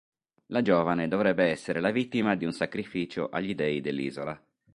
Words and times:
La 0.47 0.63
giovane 0.63 1.07
dovrebbe 1.07 1.43
essere 1.45 1.79
la 1.79 1.91
vittima 1.91 2.33
di 2.33 2.45
un 2.45 2.53
sacrificio 2.53 3.29
agli 3.29 3.53
dei 3.53 3.81
dell'isola. 3.81 4.43